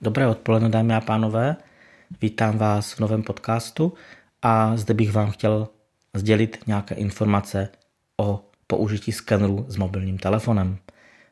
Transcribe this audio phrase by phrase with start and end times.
[0.00, 1.56] Dobré odpoledne, dámy a pánové.
[2.22, 3.94] Vítám vás v novém podcastu
[4.42, 5.68] a zde bych vám chtěl
[6.14, 7.68] sdělit nějaké informace
[8.16, 10.78] o použití skeneru s mobilním telefonem.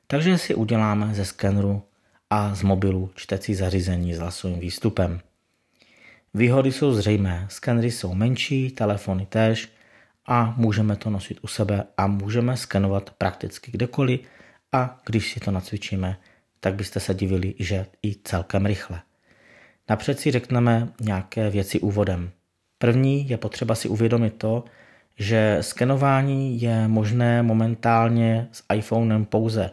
[0.06, 1.82] Takže si uděláme ze skeneru
[2.30, 5.20] a z mobilu čtecí zařízení s hlasovým výstupem.
[6.34, 7.46] Výhody jsou zřejmé.
[7.50, 9.68] Skenery jsou menší, telefony též
[10.26, 14.20] a můžeme to nosit u sebe a můžeme skenovat prakticky kdekoliv
[14.72, 16.16] a když si to nacvičíme,
[16.66, 19.02] tak byste se divili, že i celkem rychle.
[19.88, 22.30] Napřed si řekneme nějaké věci úvodem.
[22.78, 24.64] První je potřeba si uvědomit to,
[25.18, 29.70] že skenování je možné momentálně s iPhonem pouze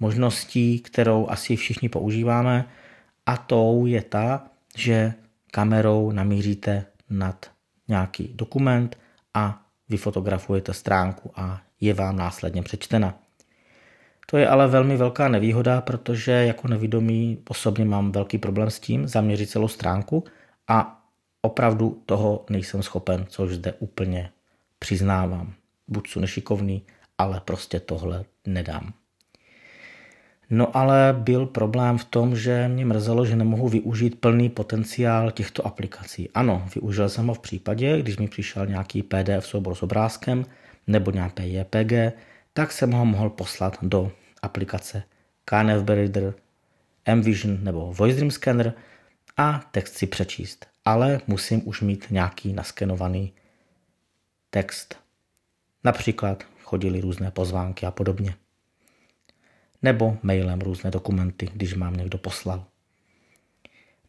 [0.00, 2.64] možností, kterou asi všichni používáme,
[3.26, 5.14] a tou je ta, že
[5.50, 7.50] kamerou namíříte nad
[7.88, 8.98] nějaký dokument
[9.34, 13.19] a vyfotografujete stránku a je vám následně přečtena.
[14.30, 19.08] To je ale velmi velká nevýhoda, protože jako nevědomý osobně mám velký problém s tím
[19.08, 20.24] zaměřit celou stránku
[20.68, 21.02] a
[21.42, 24.30] opravdu toho nejsem schopen, což zde úplně
[24.78, 25.52] přiznávám.
[25.88, 26.82] Buď jsou nešikovný,
[27.18, 28.92] ale prostě tohle nedám.
[30.50, 35.66] No ale byl problém v tom, že mě mrzelo, že nemohu využít plný potenciál těchto
[35.66, 36.30] aplikací.
[36.34, 40.44] Ano, využil jsem ho v případě, když mi přišel nějaký PDF soubor s obrázkem
[40.86, 41.92] nebo nějaké JPG,
[42.52, 44.12] tak jsem ho mohl poslat do
[44.42, 45.02] aplikace
[45.44, 46.34] KNF Reader,
[47.14, 48.74] mVision nebo Voice Dream Scanner
[49.36, 50.66] a text si přečíst.
[50.84, 53.32] Ale musím už mít nějaký naskenovaný
[54.50, 54.98] text.
[55.84, 58.34] Například chodili různé pozvánky a podobně.
[59.82, 62.64] Nebo mailem různé dokumenty, když mám někdo poslal.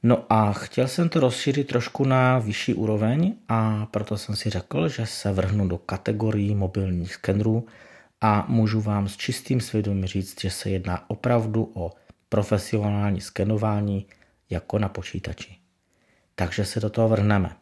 [0.03, 4.89] No a chtěl jsem to rozšířit trošku na vyšší úroveň a proto jsem si řekl,
[4.89, 7.67] že se vrhnu do kategorií mobilních skenerů
[8.21, 11.91] a můžu vám s čistým svědomím říct, že se jedná opravdu o
[12.29, 14.05] profesionální skenování
[14.49, 15.57] jako na počítači.
[16.35, 17.55] Takže se do toho vrhneme.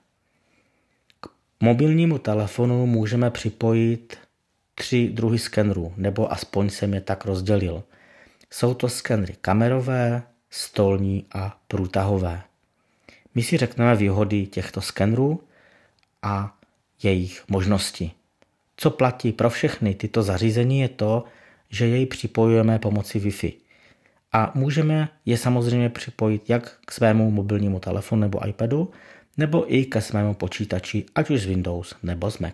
[1.22, 1.28] K
[1.60, 4.18] mobilnímu telefonu můžeme připojit
[4.76, 7.84] tři druhy skenerů, nebo aspoň jsem je tak rozdělil.
[8.52, 12.42] Jsou to skenery kamerové, stolní a průtahové.
[13.36, 15.44] My si řekneme výhody těchto skenerů
[16.22, 16.58] a
[17.04, 18.12] jejich možnosti.
[18.82, 21.24] Co platí pro všechny tyto zařízení je to,
[21.70, 23.54] že jej připojujeme pomocí Wi-Fi.
[24.32, 28.92] A můžeme je samozřejmě připojit jak k svému mobilnímu telefonu nebo iPadu,
[29.38, 32.54] nebo i ke svému počítači, ať už z Windows nebo z Mac.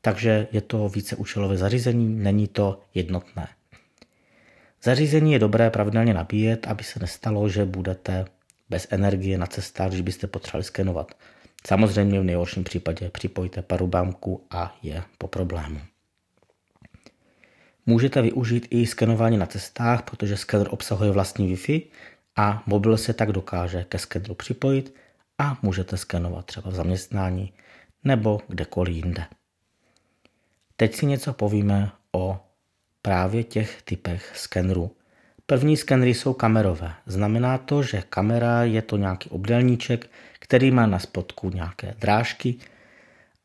[0.00, 3.48] Takže je to více účelové zařízení, není to jednotné.
[4.82, 8.24] Zařízení je dobré pravidelně nabíjet, aby se nestalo, že budete
[8.68, 11.14] bez energie na cestách, když byste potřebovali skenovat.
[11.66, 15.80] Samozřejmě v nejhorším případě připojte parubámku a je po problému.
[17.86, 21.82] Můžete využít i skenování na cestách, protože skener obsahuje vlastní Wi-Fi
[22.36, 24.94] a mobil se tak dokáže ke skeneru připojit
[25.38, 27.52] a můžete skenovat třeba v zaměstnání
[28.04, 29.24] nebo kdekoliv jinde.
[30.76, 32.40] Teď si něco povíme o
[33.02, 34.96] právě těch typech skenerů.
[35.46, 36.94] První skenery jsou kamerové.
[37.06, 40.10] Znamená to, že kamera je to nějaký obdelníček,
[40.50, 42.54] který má na spodku nějaké drážky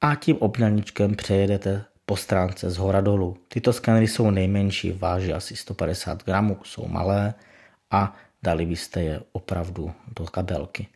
[0.02, 3.38] a tím obdelníčkem přejedete po stránce z hora dolů.
[3.48, 7.34] Tyto skenery jsou nejmenší, váží asi 150 gramů, jsou malé
[7.92, 10.88] a dali byste je opravdu do kabelky.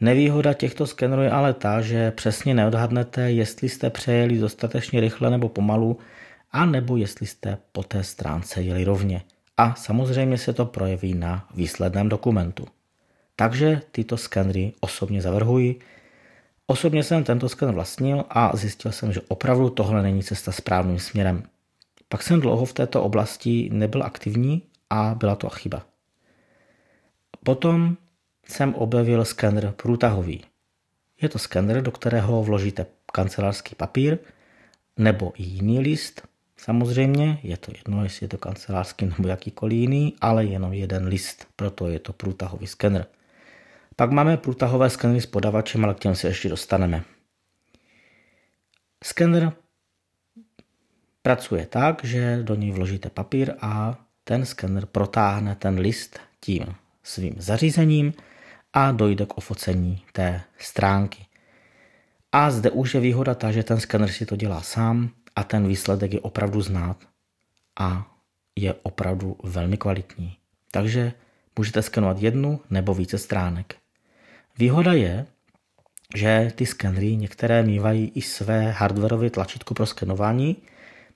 [0.00, 5.48] Nevýhoda těchto skenerů je ale ta, že přesně neodhadnete, jestli jste přejeli dostatečně rychle nebo
[5.48, 5.98] pomalu,
[6.52, 9.22] a nebo jestli jste po té stránce jeli rovně.
[9.56, 12.66] A samozřejmě se to projeví na výsledném dokumentu.
[13.40, 15.78] Takže tyto skenery osobně zavrhuji.
[16.66, 21.42] Osobně jsem tento skener vlastnil a zjistil jsem, že opravdu tohle není cesta správným směrem.
[22.08, 25.86] Pak jsem dlouho v této oblasti nebyl aktivní a byla to chyba.
[27.44, 27.96] Potom
[28.46, 30.44] jsem objevil skener průtahový.
[31.22, 34.18] Je to skener, do kterého vložíte kancelářský papír
[34.96, 36.22] nebo i jiný list.
[36.56, 41.46] Samozřejmě je to jedno, jestli je to kancelářský nebo jakýkoliv jiný, ale jenom jeden list,
[41.56, 43.06] proto je to průtahový skener.
[44.00, 47.04] Pak máme průtahové skenery s podavačem, ale k těm se ještě dostaneme.
[49.04, 49.52] Skener
[51.22, 56.64] pracuje tak, že do něj vložíte papír a ten skener protáhne ten list tím
[57.02, 58.12] svým zařízením
[58.72, 61.26] a dojde k ofocení té stránky.
[62.32, 65.68] A zde už je výhoda ta, že ten skener si to dělá sám a ten
[65.68, 66.96] výsledek je opravdu znát
[67.78, 68.16] a
[68.56, 70.36] je opravdu velmi kvalitní.
[70.70, 71.12] Takže
[71.58, 73.79] můžete skenovat jednu nebo více stránek.
[74.58, 75.26] Výhoda je,
[76.14, 80.56] že ty skenery některé mývají i své hardwareové tlačítko pro skenování,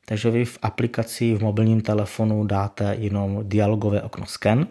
[0.05, 4.67] takže vy v aplikaci v mobilním telefonu dáte jenom dialogové okno scan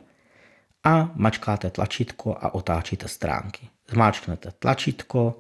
[0.83, 3.69] a mačkáte tlačítko a otáčíte stránky.
[3.89, 5.36] Zmáčknete tlačítko,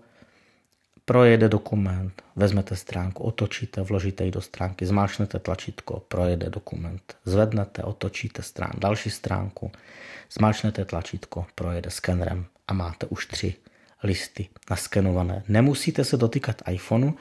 [1.05, 8.41] projede dokument, vezmete stránku, otočíte, vložíte ji do stránky, zmáčknete tlačítko, projede dokument, zvednete, otočíte
[8.41, 9.71] strán, další stránku,
[10.31, 13.55] zmáčknete tlačítko, projede skenerem a máte už tři
[14.03, 15.43] listy naskenované.
[15.47, 17.11] Nemusíte se dotýkat iPhoneu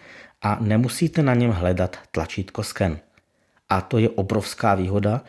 [0.42, 2.98] a nemusíte na něm hledat tlačítko sken.
[3.68, 5.24] A to je obrovská výhoda,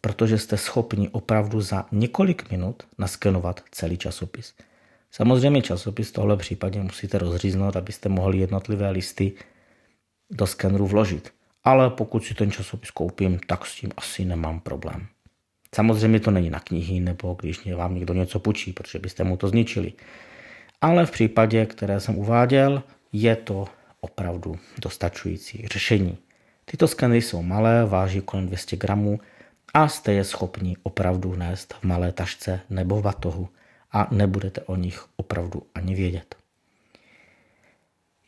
[0.00, 4.54] protože jste schopni opravdu za několik minut naskenovat celý časopis.
[5.16, 9.32] Samozřejmě časopis v tohle případě musíte rozříznout, abyste mohli jednotlivé listy
[10.30, 11.32] do skeneru vložit.
[11.64, 15.06] Ale pokud si ten časopis koupím, tak s tím asi nemám problém.
[15.74, 19.48] Samozřejmě to není na knihy, nebo když vám někdo něco půjčí, protože byste mu to
[19.48, 19.92] zničili.
[20.80, 22.82] Ale v případě, které jsem uváděl,
[23.12, 23.64] je to
[24.00, 26.18] opravdu dostačující řešení.
[26.64, 29.20] Tyto skenery jsou malé, váží kolem 200 gramů
[29.74, 33.48] a jste je schopni opravdu nést v malé tašce nebo v batohu
[33.94, 36.36] a nebudete o nich opravdu ani vědět.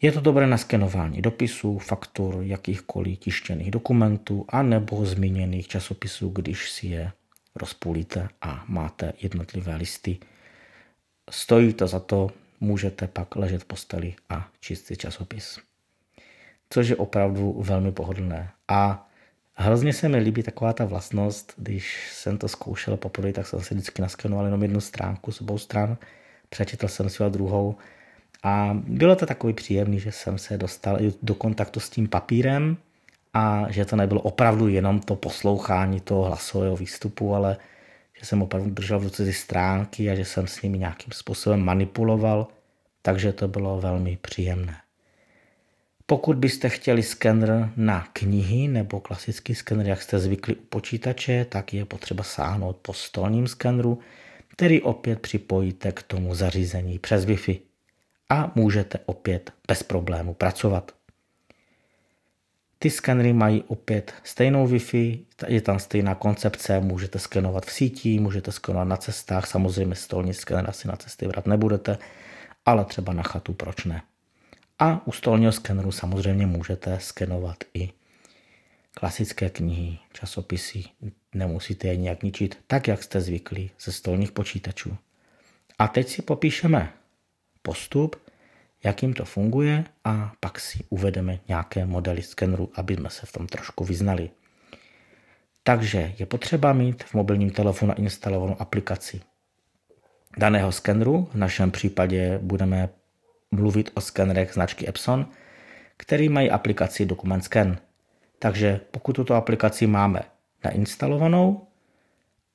[0.03, 6.71] Je to dobré na skenování dopisů, faktur, jakýchkoliv tištěných dokumentů a nebo zmíněných časopisů, když
[6.71, 7.13] si je
[7.55, 10.19] rozpůlíte a máte jednotlivé listy.
[11.31, 12.31] Stojí to za to,
[12.61, 15.59] můžete pak ležet v posteli a číst si časopis.
[16.71, 18.51] Což je opravdu velmi pohodlné.
[18.69, 19.06] A
[19.57, 23.75] hrozně se mi líbí taková ta vlastnost, když jsem to zkoušel poprvé, tak jsem si
[23.75, 25.97] vždycky naskenoval jenom jednu stránku z obou stran,
[26.49, 27.77] přečetl jsem si a druhou.
[28.43, 32.77] A bylo to takový příjemný, že jsem se dostal do kontaktu s tím papírem
[33.35, 37.57] a že to nebylo opravdu jenom to poslouchání toho hlasového výstupu, ale
[38.21, 41.61] že jsem opravdu držel v ruce ty stránky a že jsem s nimi nějakým způsobem
[41.61, 42.49] manipuloval,
[43.03, 44.86] takže to bylo velmi příjemné.
[46.09, 51.75] Pokud byste chtěli skener na knihy nebo klasický skener, jak jste zvykli u počítače, tak
[51.75, 53.99] je potřeba sáhnout po stolním skeneru,
[54.49, 57.61] který opět připojíte k tomu zařízení přes Wi-Fi
[58.29, 60.93] a můžete opět bez problému pracovat.
[62.79, 68.53] Ty skenery mají opět stejnou Wi-Fi, je tam stejná koncepce, můžete skenovat v síti, můžete
[68.53, 71.99] skenovat na cestách, samozřejmě stolní skener asi na cesty vrát nebudete,
[72.67, 74.03] ale třeba na chatu proč ne.
[74.79, 77.93] A u stolního skeneru samozřejmě můžete skenovat i
[78.95, 80.85] klasické knihy, časopisy,
[81.35, 84.97] nemusíte je nějak ničit, tak jak jste zvyklí ze stolních počítačů.
[85.79, 86.93] A teď si popíšeme
[87.63, 88.17] postup,
[88.85, 93.47] jakým to funguje a pak si uvedeme nějaké modely skeneru, aby jsme se v tom
[93.47, 94.31] trošku vyznali.
[95.63, 99.21] Takže je potřeba mít v mobilním telefonu instalovanou aplikaci
[100.39, 101.29] daného skeneru.
[101.33, 102.89] V našem případě budeme
[103.57, 105.27] mluvit o skenerech značky Epson,
[105.97, 107.77] který mají aplikaci Document Scan.
[108.39, 110.21] Takže pokud tuto aplikaci máme
[110.65, 111.67] nainstalovanou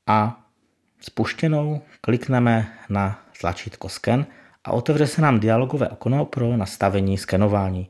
[0.07, 0.45] a
[1.01, 4.25] spuštěnou, klikneme na tlačítko Scan
[4.63, 7.89] a otevře se nám dialogové okno pro nastavení skenování.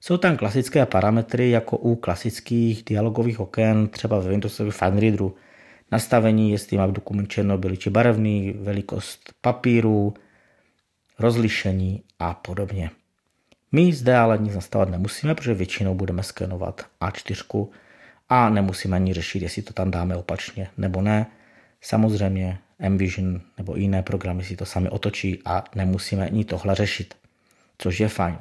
[0.00, 5.36] Jsou tam klasické parametry jako u klasických dialogových oken, třeba ve Windowsově FineReaderu.
[5.92, 10.14] Nastavení, jestli má dokument černobylý či barevný, velikost papíru,
[11.20, 12.90] rozlišení a podobně.
[13.72, 17.68] My zde ale nic nastavovat nemusíme, protože většinou budeme skenovat A4
[18.28, 21.26] a nemusíme ani řešit, jestli to tam dáme opačně nebo ne.
[21.80, 27.14] Samozřejmě Envision nebo jiné programy si to sami otočí a nemusíme ani tohle řešit,
[27.78, 28.38] což je fajn.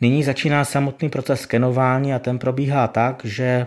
[0.00, 3.66] Nyní začíná samotný proces skenování a ten probíhá tak, že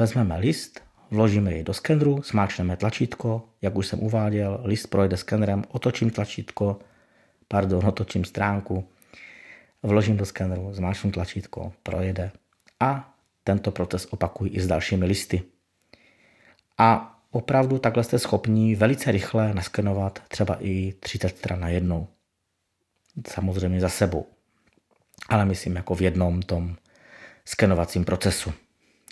[0.00, 5.64] vezmeme list, vložíme jej do skeneru, smáčneme tlačítko, jak už jsem uváděl, list projde skenerem,
[5.68, 6.78] otočím tlačítko,
[7.48, 8.88] pardon, otočím stránku,
[9.82, 12.30] vložím do skeneru, zmáčknu tlačítko, projede
[12.80, 15.42] a tento proces opakuji i s dalšími listy.
[16.78, 22.08] A opravdu takhle jste schopni velice rychle naskenovat třeba i 30 stran na jednou.
[23.28, 24.26] Samozřejmě za sebou.
[25.28, 26.76] Ale myslím jako v jednom tom
[27.44, 28.52] skenovacím procesu.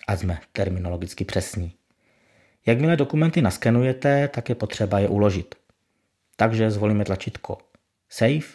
[0.07, 1.73] A jsme terminologicky přesní.
[2.67, 5.55] Jakmile dokumenty naskenujete, tak je potřeba je uložit.
[6.37, 7.59] Takže zvolíme tlačítko
[8.09, 8.47] Save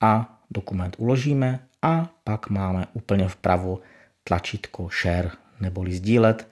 [0.00, 3.78] a dokument uložíme a pak máme úplně vpravo
[4.24, 5.30] tlačítko Share
[5.60, 6.48] neboli sdílet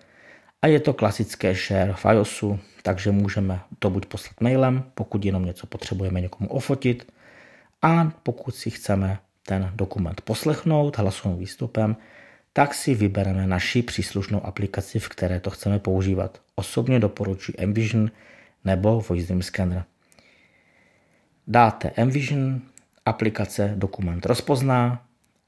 [0.62, 5.45] a je to klasické share v iOSu, takže můžeme to buď poslat mailem, pokud jenom
[5.45, 7.12] něco potřebujeme někomu ofotit,
[7.83, 11.97] a pokud si chceme ten dokument poslechnout hlasovým výstupem,
[12.52, 16.40] tak si vybereme naši příslušnou aplikaci, v které to chceme používat.
[16.59, 18.11] Osobně doporučuji Envision
[18.65, 19.85] nebo Voice Scanner.
[21.47, 22.61] Dáte Envision,
[23.07, 25.03] aplikace dokument rozpozná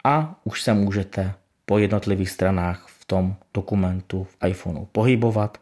[0.04, 1.34] a už se můžete
[1.66, 5.58] po jednotlivých stranách v tom dokumentu v iPhoneu pohybovat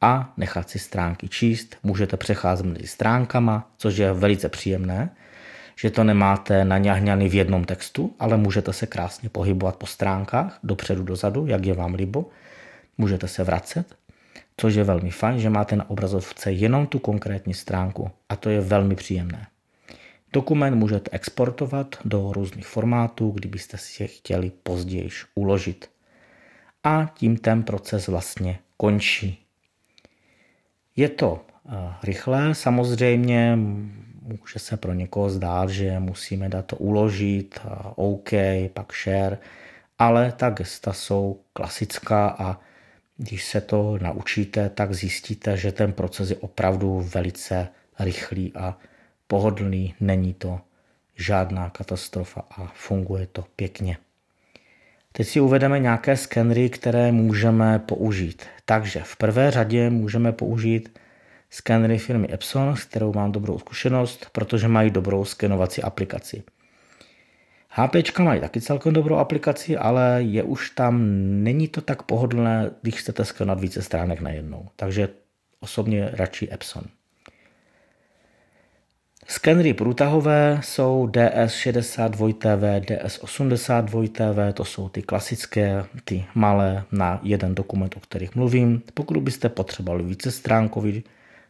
[0.00, 1.76] a nechat si stránky číst.
[1.82, 5.10] Můžete přecházet mezi stránkama, což je velice příjemné,
[5.76, 11.02] že to nemáte naňahňaný v jednom textu, ale můžete se krásně pohybovat po stránkách, dopředu,
[11.02, 12.28] dozadu, jak je vám libo.
[12.98, 13.96] Můžete se vracet,
[14.56, 18.60] což je velmi fajn, že máte na obrazovce jenom tu konkrétní stránku a to je
[18.60, 19.46] velmi příjemné.
[20.32, 25.90] Dokument můžete exportovat do různých formátů, kdybyste si je chtěli později uložit.
[26.84, 29.38] A tím ten proces vlastně končí.
[30.96, 33.58] Je to eh, rychlé, samozřejmě
[34.22, 37.60] může se pro někoho zdát, že musíme dát to uložit,
[37.96, 38.30] OK,
[38.72, 39.38] pak share,
[39.98, 42.60] ale ta gesta jsou klasická a
[43.22, 48.78] když se to naučíte, tak zjistíte, že ten proces je opravdu velice rychlý a
[49.26, 50.60] pohodlný, není to
[51.16, 53.96] žádná katastrofa a funguje to pěkně.
[55.12, 58.46] Teď si uvedeme nějaké skenery, které můžeme použít.
[58.64, 60.98] Takže v prvé řadě můžeme použít
[61.50, 66.42] skenery firmy Epson, s kterou mám dobrou zkušenost, protože mají dobrou skenovací aplikaci.
[67.74, 71.02] HP mají taky celkem dobrou aplikaci, ale je už tam,
[71.44, 74.68] není to tak pohodlné, když chcete skenovat více stránek najednou.
[74.76, 75.08] Takže
[75.60, 76.84] osobně radši Epson.
[79.26, 88.00] Skenery průtahové jsou DS62TV, DS82TV, to jsou ty klasické, ty malé na jeden dokument, o
[88.00, 88.82] kterých mluvím.
[88.94, 91.04] Pokud byste potřebovali více stránkový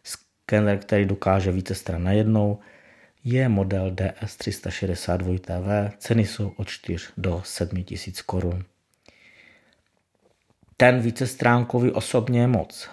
[0.05, 2.59] skener, který dokáže více stran najednou,
[3.25, 8.65] je model DS362TV, ceny jsou od 4 do 7 tisíc korun.
[10.77, 12.89] Ten vícestránkový osobně moc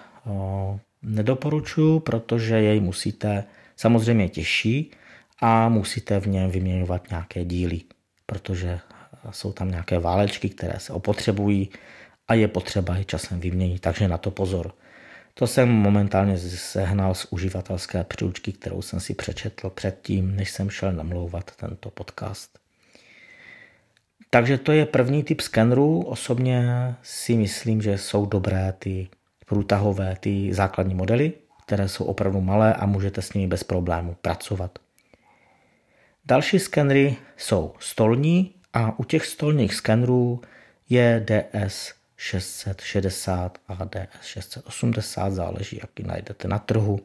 [1.02, 3.44] nedoporučuji, protože jej musíte
[3.76, 4.90] samozřejmě těžší
[5.40, 7.80] a musíte v něm vyměňovat nějaké díly,
[8.26, 8.80] protože
[9.30, 11.70] jsou tam nějaké válečky, které se opotřebují
[12.28, 14.74] a je potřeba je časem vyměnit, takže na to pozor.
[15.40, 20.92] To jsem momentálně sehnal z uživatelské příručky, kterou jsem si přečetl předtím, než jsem šel
[20.92, 22.58] namlouvat tento podcast.
[24.30, 26.00] Takže to je první typ skenerů.
[26.00, 26.64] Osobně
[27.02, 29.08] si myslím, že jsou dobré ty
[29.46, 31.32] průtahové, ty základní modely,
[31.66, 34.78] které jsou opravdu malé a můžete s nimi bez problému pracovat.
[36.24, 40.40] Další skenery jsou stolní a u těch stolních skenerů
[40.88, 47.00] je DS 660 a DS 680, záleží, jaký najdete na trhu.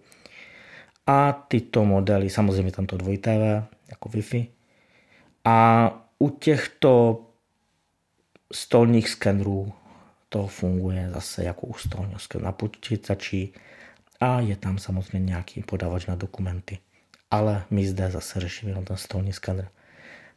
[1.08, 4.48] A tyto modely, samozřejmě tam to 2TV, jako Wi-Fi.
[5.46, 7.22] A u těchto
[8.54, 9.74] stolních skenerů
[10.30, 13.50] to funguje zase jako u stolního skeneru na počítači
[14.20, 16.80] a je tam samozřejmě nějaký podavač na dokumenty.
[17.32, 19.70] Ale my zde zase řešíme jenom ten stolní skener.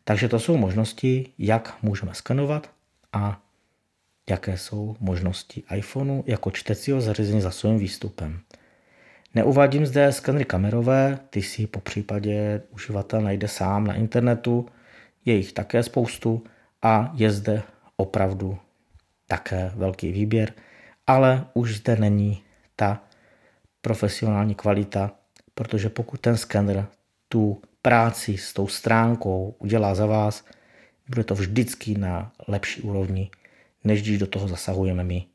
[0.04, 2.70] Takže to jsou možnosti, jak můžeme skenovat
[3.12, 3.42] a
[4.30, 8.40] jaké jsou možnosti iPhoneu jako čtecího zařízení za svým výstupem.
[9.34, 14.66] Neuvádím zde skenery kamerové, ty si po případě uživatel najde sám na internetu,
[15.24, 16.44] je jich také spoustu
[16.82, 17.62] a je zde
[17.96, 18.58] opravdu
[19.26, 20.52] také velký výběr,
[21.06, 22.42] ale už zde není
[22.76, 23.02] ta
[23.82, 25.12] profesionální kvalita,
[25.54, 26.86] protože pokud ten skener
[27.28, 30.44] tu práci s tou stránkou udělá za vás,
[31.08, 33.30] bude to vždycky na lepší úrovni,
[33.88, 35.26] než když do toho zasahujeme my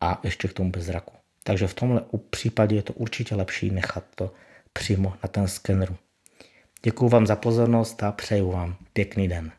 [0.00, 1.14] a ještě k tomu bez zraku.
[1.44, 4.34] Takže v tomhle případě je to určitě lepší nechat to
[4.72, 5.96] přímo na ten skeneru.
[6.82, 9.52] Děkuji vám za pozornost a přeju vám pěkný den.